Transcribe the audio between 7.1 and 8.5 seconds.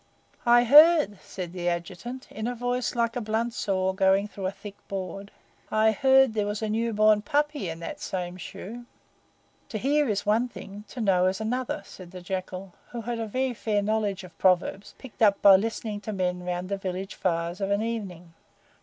puppy in that same